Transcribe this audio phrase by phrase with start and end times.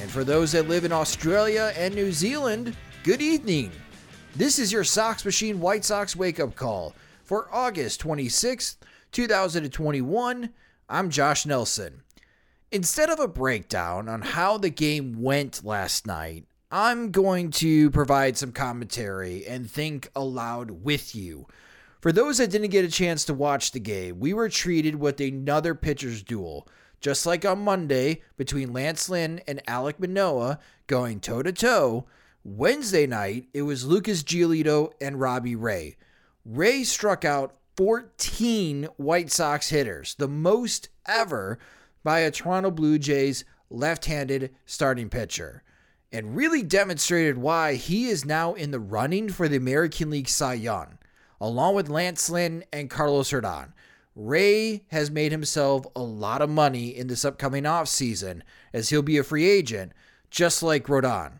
[0.00, 3.70] And for those that live in Australia and New Zealand, good evening.
[4.34, 8.76] This is your Sox Machine White Sox wake up call for August 26th,
[9.12, 10.50] 2021.
[10.88, 12.00] I'm Josh Nelson.
[12.72, 18.38] Instead of a breakdown on how the game went last night, I'm going to provide
[18.38, 21.46] some commentary and think aloud with you.
[22.00, 25.20] For those that didn't get a chance to watch the game, we were treated with
[25.20, 26.66] another pitcher's duel
[27.00, 32.06] just like on Monday between Lance Lynn and Alek Manoah going toe to toe,
[32.44, 35.96] Wednesday night it was Lucas Giolito and Robbie Ray.
[36.44, 41.58] Ray struck out 14 White Sox hitters, the most ever
[42.04, 45.62] by a Toronto Blue Jays left handed starting pitcher,
[46.12, 50.54] and really demonstrated why he is now in the running for the American League Cy
[50.54, 50.98] Young,
[51.40, 53.72] along with Lance Lynn and Carlos Rodon.
[54.20, 59.16] Ray has made himself a lot of money in this upcoming offseason as he'll be
[59.16, 59.92] a free agent,
[60.30, 61.38] just like Rodon.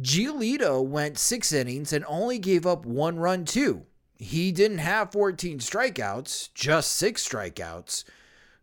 [0.00, 3.86] Giolito went six innings and only gave up one run, too.
[4.16, 8.02] He didn't have 14 strikeouts, just six strikeouts.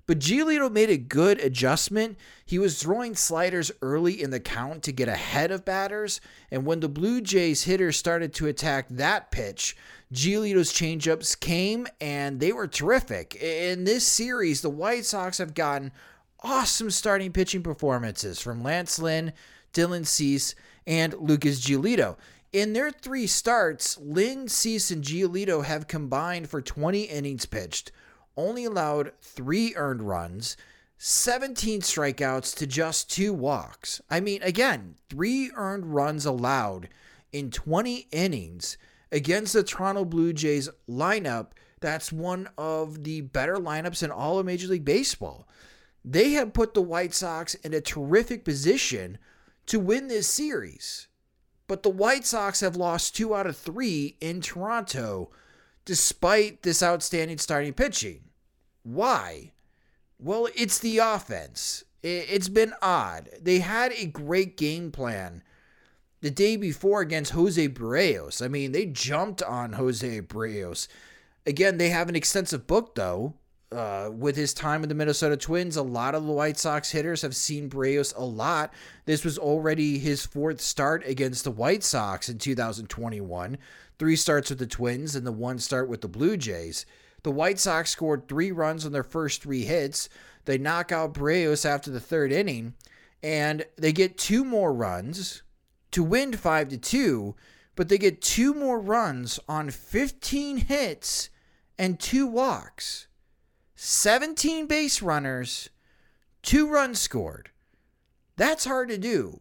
[0.06, 2.17] But Giolito made a good adjustment.
[2.45, 6.19] He was throwing sliders early in the count to get ahead of batters,
[6.51, 9.77] and when the Blue Jays hitters started to attack that pitch,
[10.13, 13.35] Giolito's changeups came and they were terrific.
[13.35, 15.91] In this series, the White Sox have gotten
[16.41, 19.33] awesome starting pitching performances from Lance Lynn,
[19.71, 20.55] Dylan Cease,
[20.87, 22.17] and Lucas Giolito.
[22.51, 27.91] In their three starts, Lynn, Cease, and Giolito have combined for 20 innings pitched,
[28.35, 30.57] only allowed three earned runs,
[30.97, 34.01] 17 strikeouts to just two walks.
[34.09, 36.89] I mean, again, three earned runs allowed
[37.31, 38.77] in 20 innings
[39.11, 44.45] against the Toronto Blue Jays lineup that's one of the better lineups in all of
[44.45, 45.47] Major League Baseball.
[46.03, 49.17] They have put the White Sox in a terrific position
[49.67, 51.07] to win this series.
[51.67, 55.29] But the White Sox have lost two out of three in Toronto
[55.85, 58.21] despite this outstanding starting pitching.
[58.83, 59.51] Why?
[60.17, 61.83] Well, it's the offense.
[62.01, 63.29] It's been odd.
[63.41, 65.43] They had a great game plan
[66.22, 68.44] the day before against Jose Berrios.
[68.44, 70.88] I mean, they jumped on Jose Berrios.
[71.46, 73.35] Again, they have an extensive book, though.
[73.72, 77.22] Uh, with his time with the Minnesota Twins, a lot of the White Sox hitters
[77.22, 78.74] have seen Berrios a lot.
[79.06, 83.59] This was already his fourth start against the White Sox in 2021.
[84.00, 86.88] Three starts with the Twins and the one start with the Blue Jays.
[87.22, 90.09] The White Sox scored three runs on their first three hits.
[90.46, 92.74] They knock out Berrios after the third inning,
[93.22, 95.44] and they get two more runs
[95.91, 97.35] to win 5 to 2,
[97.75, 101.29] but they get two more runs on 15 hits
[101.77, 103.07] and two walks.
[103.75, 105.69] 17 base runners,
[106.44, 107.51] two runs scored.
[108.36, 109.39] That's hard to do.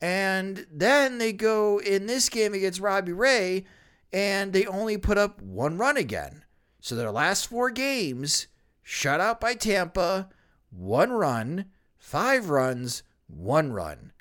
[0.00, 3.64] And then they go in this game against Robbie Ray
[4.12, 6.44] and they only put up one run again.
[6.80, 8.46] So their last four games,
[8.82, 10.28] shut out by Tampa,
[10.70, 11.66] one run,
[11.96, 14.12] five runs, one run.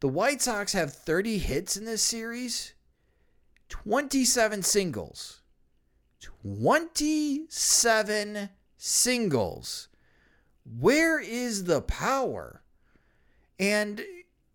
[0.00, 2.72] The White Sox have 30 hits in this series,
[3.68, 5.42] 27 singles.
[6.20, 8.48] 27
[8.78, 9.88] singles.
[10.78, 12.62] Where is the power?
[13.58, 14.02] And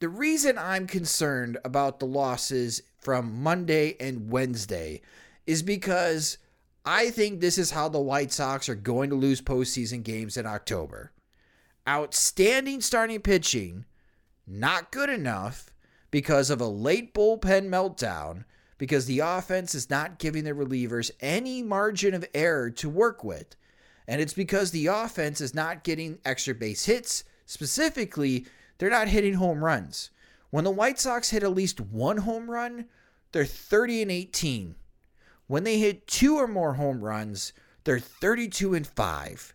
[0.00, 5.00] The reason I'm concerned about the losses from Monday and Wednesday
[5.46, 6.36] is because
[6.84, 10.44] I think this is how the White Sox are going to lose postseason games in
[10.44, 11.10] October.
[11.88, 13.86] Outstanding starting pitching
[14.46, 15.72] not good enough
[16.10, 18.44] because of a late bullpen meltdown,
[18.76, 23.56] because the offense is not giving the relievers any margin of error to work with.
[24.06, 27.24] And it's because the offense is not getting extra base hits.
[27.46, 28.44] Specifically,
[28.76, 30.10] they're not hitting home runs.
[30.50, 32.86] When the White Sox hit at least one home run,
[33.32, 34.74] they're 30 and 18.
[35.46, 37.52] When they hit two or more home runs,
[37.84, 39.54] they're 32 and 5.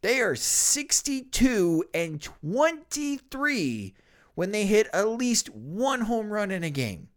[0.00, 3.94] They are 62 and 23
[4.34, 7.08] when they hit at least one home run in a game.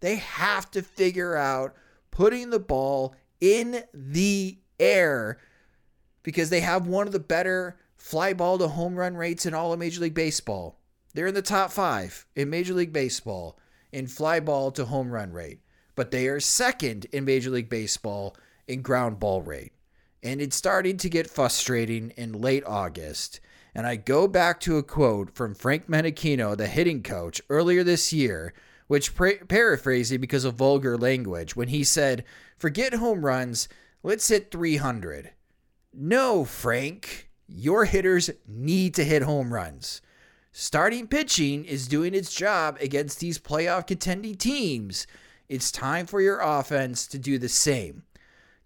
[0.00, 1.74] They have to figure out
[2.10, 5.38] putting the ball in the air
[6.24, 9.72] because they have one of the better fly ball to home run rates in all
[9.72, 10.80] of Major League Baseball.
[11.14, 13.58] They're in the top five in Major League Baseball
[13.92, 15.60] in fly ball to home run rate,
[15.94, 18.36] but they are second in Major League Baseball
[18.66, 19.72] in ground ball rate.
[20.22, 23.40] And it's starting to get frustrating in late August
[23.74, 28.12] and I go back to a quote from Frank Menechino, the hitting coach, earlier this
[28.12, 28.52] year,
[28.86, 32.24] which pra- paraphrasing because of vulgar language, when he said,
[32.58, 33.68] Forget home runs,
[34.02, 35.30] let's hit 300.
[35.94, 40.02] No, Frank, your hitters need to hit home runs.
[40.54, 45.06] Starting pitching is doing its job against these playoff contending teams.
[45.48, 48.02] It's time for your offense to do the same.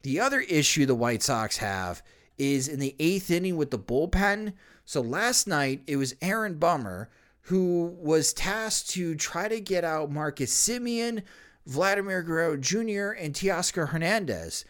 [0.02, 2.02] The other issue the White Sox have
[2.38, 4.54] is in the eighth inning with the bullpen.
[4.84, 7.08] So last night it was Aaron Bummer
[7.42, 11.22] who was tasked to try to get out Marcus Semien,
[11.66, 14.64] Vladimir Guerrero Jr., and Teoscar Hernandez.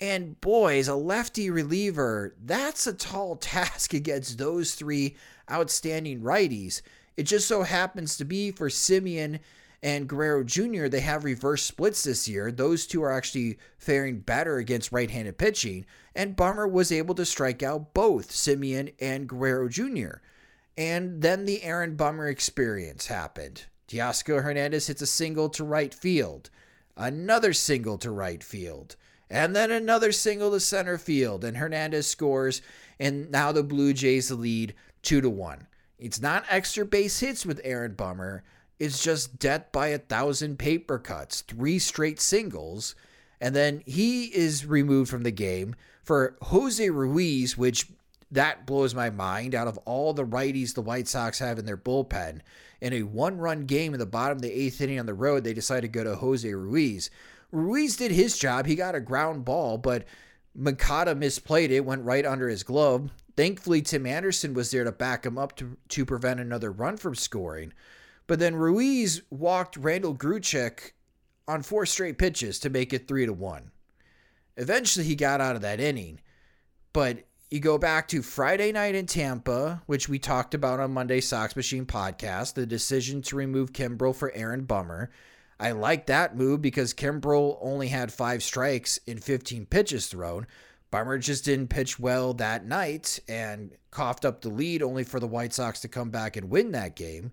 [0.00, 5.16] And boys, a lefty reliever, that's a tall task against those three
[5.50, 6.82] outstanding righties.
[7.16, 9.40] It just so happens to be for Semien
[9.84, 12.50] and Guerrero Jr., they have reverse splits this year.
[12.50, 15.84] Those two are actually faring better against right handed pitching.
[16.14, 20.22] And Bummer was able to strike out both Semien and Guerrero Jr.
[20.78, 23.66] And then the Aaron Bummer experience happened.
[23.86, 26.48] Teoscar Hernandez hits a single to right field,
[26.96, 28.96] another single to right field,
[29.28, 31.44] and then another single to center field.
[31.44, 32.62] And Hernandez scores,
[32.98, 34.74] and now the Blue Jays lead
[35.04, 35.66] two to one.
[35.98, 38.42] It's not extra base hits with Aaron Bummer
[38.78, 42.94] It's just death by a thousand paper cuts, three straight singles,
[43.40, 47.86] and then he is removed from the game for Jose Ruiz, which
[48.30, 49.54] that blows my mind.
[49.54, 52.40] Out of all the righties the White Sox have in their bullpen,
[52.80, 55.44] in a one run game in the bottom of the eighth inning on the road,
[55.44, 57.10] they decided to go to Jose Ruiz.
[57.52, 58.66] Ruiz did his job.
[58.66, 60.04] He got a ground ball, but
[60.54, 63.10] Moncada misplayed it, went right under his glove.
[63.36, 67.14] Thankfully, Tim Anderson was there to back him up to, to prevent another run from
[67.14, 67.72] scoring.
[68.26, 70.92] But then Ruiz walked Randall Grichuk
[71.46, 73.70] on four straight pitches to make it three to one.
[74.56, 76.20] Eventually, he got out of that inning.
[76.92, 81.20] But you go back to Friday night in Tampa, which we talked about on Monday
[81.20, 85.10] Sox Machine podcast, the decision to remove Kimbrel for Aaron Bummer.
[85.58, 90.46] I like that move because Kimbrel only had five strikes in 15 pitches thrown.
[90.94, 95.26] Bummer just didn't pitch well that night and coughed up the lead, only for the
[95.26, 97.32] White Sox to come back and win that game.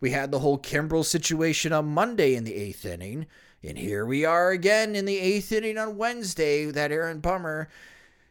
[0.00, 3.26] We had the whole Kimbrel situation on Monday in the eighth inning.
[3.62, 7.68] And here we are again in the eighth inning on Wednesday that Aaron Bummer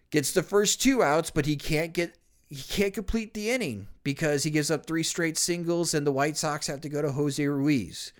[0.09, 2.15] gets the first two outs, but he can't get
[2.49, 6.37] he can't complete the inning because he gives up three straight singles and the White
[6.37, 8.13] Sox have to go to Jose Ruiz.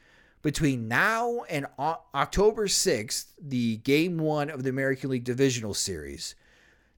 [0.44, 6.36] Between now and October 6th, the game one of the American League Divisional Series,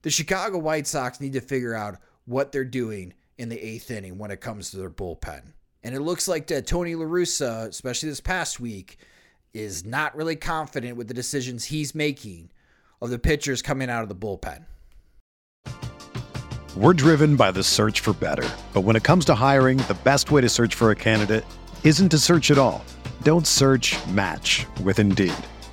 [0.04, 4.18] the Chicago White Sox need to figure out what they're doing in the eighth inning
[4.18, 5.42] when it comes to their bullpen.
[5.82, 8.98] And it looks like that Tony LaRussa, especially this past week,
[9.54, 12.52] is not really confident with the decisions he's making
[13.02, 14.66] of the pitchers coming out of the bullpen.
[16.76, 18.50] We're driven by the search for better.
[18.74, 21.46] But when it comes to hiring, the best way to search for a candidate
[21.84, 22.84] isn't to search at all.
[23.24, 25.34] Don't search match with Indeed.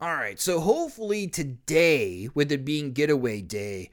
[0.00, 3.90] All right, so hopefully today, with it being getaway day,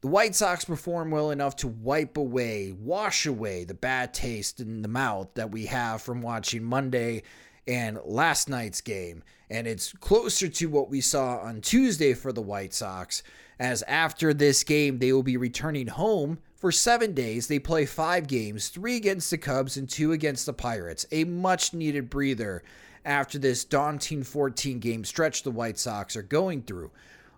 [0.00, 4.82] the White Sox perform well enough to wipe away, wash away the bad taste in
[4.82, 7.22] the mouth that we have from watching Monday
[7.64, 9.22] and last night's game.
[9.48, 13.22] And it's closer to what we saw on Tuesday for the White Sox,
[13.60, 17.46] as after this game, they will be returning home for seven days.
[17.46, 21.06] They play five games three against the Cubs and two against the Pirates.
[21.12, 22.64] A much needed breather
[23.06, 26.90] after this daunting 14 game stretch the White Sox are going through.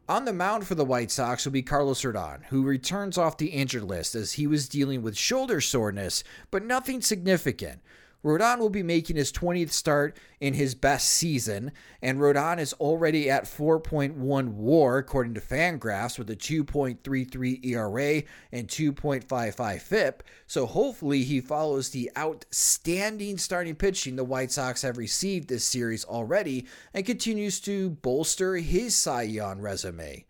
[0.08, 3.48] On the mound for the White Sox will be Carlos Rodon, who returns off the
[3.48, 7.80] injured list as he was dealing with shoulder soreness, but nothing significant.
[8.24, 11.70] Rodon will be making his 20th start in his best season,
[12.02, 18.66] and Rodon is already at 4.1 war, according to Fangraphs, with a 2.33 ERA and
[18.66, 20.22] 2.55 FIP.
[20.48, 26.04] So hopefully he follows the outstanding starting pitching the White Sox have received this series
[26.04, 30.24] already and continues to bolster his Cy Young resume.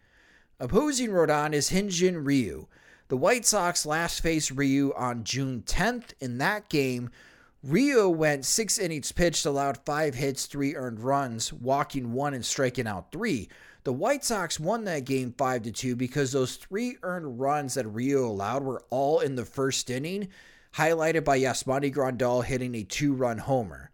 [0.60, 2.66] Opposing Rodon is Hyun-Jin Ryu.
[3.08, 6.12] The White Sox last faced Ryu on June 10th.
[6.20, 7.10] In that game,
[7.64, 12.86] Ryu went six innings pitched, allowed five hits, three earned runs, walking one and striking
[12.86, 13.48] out three.
[13.82, 17.88] The White Sox won that game 5 to 2 because those three earned runs that
[17.88, 20.28] Ryu allowed were all in the first inning,
[20.74, 23.90] highlighted by Yasmani Grandal hitting a two run homer.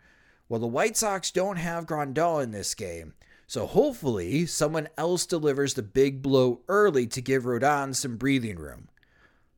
[0.47, 3.15] Well, the White Sox don't have Grandal in this game,
[3.47, 8.89] so hopefully someone else delivers the big blow early to give Rodon some breathing room.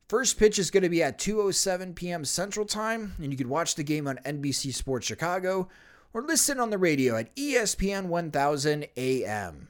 [0.07, 2.23] First pitch is going to be at 2:07 p.m.
[2.23, 5.67] Central Time, and you can watch the game on NBC Sports Chicago
[6.13, 9.67] or listen on the radio at ESPN 1000 AM.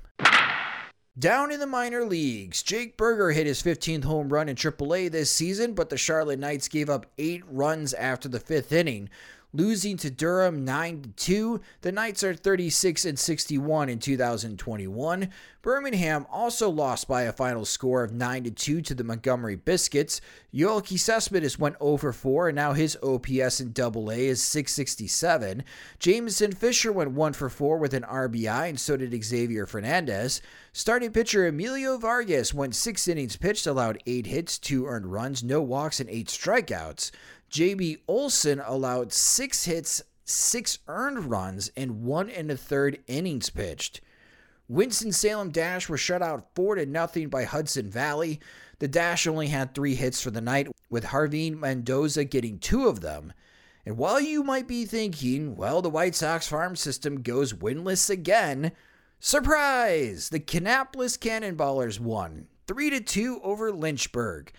[1.17, 5.31] Down in the minor leagues, Jake Burger hit his 15th home run in AAA this
[5.31, 9.09] season, but the Charlotte Knights gave up 8 runs after the 5th inning,
[9.53, 11.61] losing to Durham 9 2.
[11.81, 15.29] The Knights are 36 and 61 in 2021.
[15.61, 20.21] Birmingham also lost by a final score of 9 2 to the Montgomery Biscuits.
[20.53, 25.63] Yoelqui Cespedes went over 4 and now his OPS in AA is 667.
[25.99, 30.41] Jameson Fisher went 1 for 4 with an RBI and so did Xavier Fernandez.
[30.73, 35.61] Starting pitcher Emilio Vargas went 6 innings pitched, allowed 8 hits, 2 earned runs, no
[35.61, 37.11] walks and 8 strikeouts.
[37.51, 44.01] JB Olson allowed six hits, six earned runs, and one and a third innings pitched.
[44.69, 48.39] Winston-Salem Dash were shut out 4 to nothing by Hudson Valley.
[48.79, 52.99] The Dash only had three hits for the night, with Jarvin Mendoza getting two of
[52.99, 53.31] them.
[53.85, 58.73] And while you might be thinking, well, the White Sox farm system goes winless again,
[59.21, 60.27] surprise!
[60.27, 64.51] The Kannapolis Cannonballers won 3 to 2 over Lynchburg.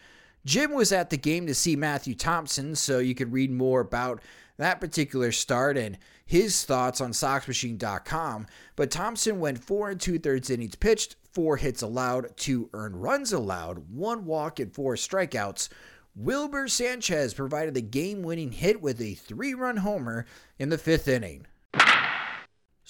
[0.49, 4.23] Jim was at the game to see Matthew Thompson, so you could read more about
[4.57, 8.47] that particular start and his thoughts on SoxMachine.com.
[8.75, 13.31] But Thompson went four and two thirds innings pitched, four hits allowed, two earned runs
[13.31, 15.69] allowed, one walk, and four strikeouts.
[16.17, 20.25] Wilber Sanchez provided the game winning hit with a three run homer
[20.59, 21.47] in the fifth inning.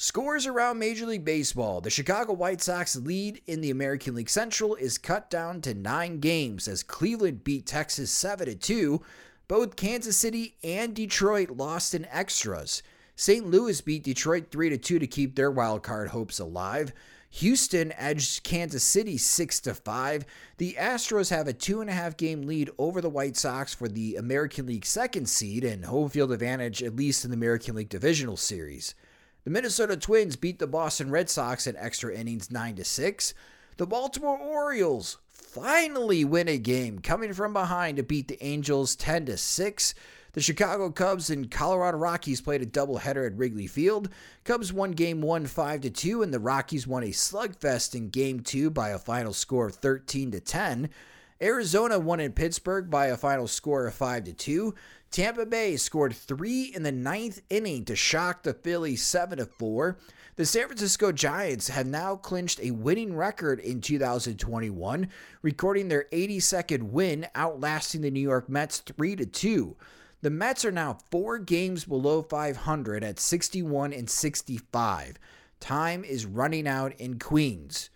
[0.01, 1.81] Scores around Major League Baseball.
[1.81, 6.21] The Chicago White Sox lead in the American League Central is cut down to nine
[6.21, 9.03] games as Cleveland beat Texas 7 2.
[9.49, 12.81] Both Kansas City and Detroit lost in extras.
[13.17, 13.45] St.
[13.45, 16.93] Louis beat Detroit 3 2 to keep their wild card hopes alive.
[17.31, 20.25] Houston edged Kansas City 6 5.
[20.59, 23.89] The Astros have a two and a half game lead over the White Sox for
[23.89, 27.89] the American League second seed and home field advantage, at least in the American League
[27.89, 28.95] Divisional Series.
[29.49, 33.33] The Minnesota Twins beat the Boston Red Sox in extra innings 9 to 6.
[33.79, 39.25] The Baltimore Orioles finally win a game, coming from behind to beat the Angels 10
[39.25, 39.95] to 6.
[40.35, 44.11] The Chicago Cubs and Colorado Rockies played a doubleheader at Wrigley Field.
[44.45, 48.41] Cubs won game 1 5 to 2 and the Rockies won a slugfest in game
[48.41, 50.91] 2 by a final score of 13 to 10.
[51.41, 54.75] Arizona won in Pittsburgh by a final score of 5 to 2.
[55.11, 59.99] Tampa Bay scored three in the ninth inning to shock the Phillies 7 4.
[60.37, 65.09] The San Francisco Giants have now clinched a winning record in 2021,
[65.43, 69.77] recording their 82nd win, outlasting the New York Mets 3 2.
[70.21, 75.19] The Mets are now four games below 500 at 61 and 65.
[75.59, 77.91] Time is running out in Queens.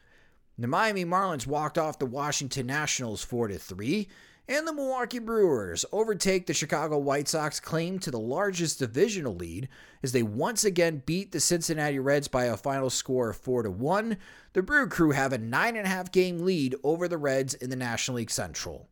[0.58, 4.08] The Miami Marlins walked off the Washington Nationals 4 3
[4.52, 9.66] and the Milwaukee Brewers overtake the Chicago White Sox claim to the largest divisional lead
[10.02, 13.70] as they once again beat the Cincinnati Reds by a final score of 4 to
[13.70, 14.18] 1.
[14.52, 18.30] The Brew Crew have a 9.5 game lead over the Reds in the National League
[18.30, 18.90] Central.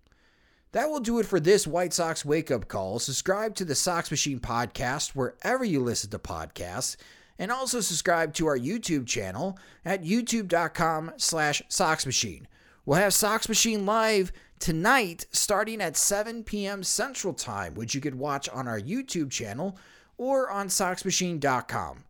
[0.72, 2.98] That will do it for this White Sox wake up call.
[2.98, 6.96] Subscribe to the Sox Machine podcast wherever you listen to podcasts,
[7.38, 12.48] and also subscribe to our YouTube channel at youtube.com slash Sox Machine.
[12.86, 16.82] We'll have Sox Machine live tonight starting at 7 p.m.
[16.82, 19.78] Central Time, which you could watch on our YouTube channel
[20.16, 22.04] or on SoxMachine.com.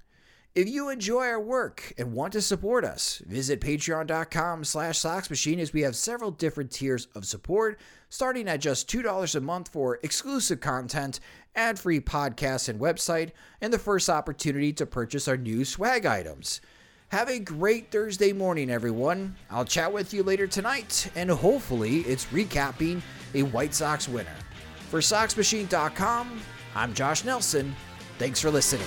[0.55, 5.73] If you enjoy our work and want to support us, visit patreon.com slash soxmachine as
[5.73, 7.79] we have several different tiers of support,
[8.09, 11.21] starting at just $2 a month for exclusive content,
[11.55, 13.31] ad-free podcasts and website,
[13.61, 16.61] and the first opportunity to purchase our new swag items.
[17.11, 19.35] Have a great Thursday morning, everyone.
[19.51, 23.03] I'll chat with you later tonight, and hopefully it's recapping
[23.35, 24.37] a White Sox winner.
[24.91, 26.41] For SoxMachine.com,
[26.77, 27.75] I'm Josh Nelson.
[28.21, 28.87] Thanks for listening.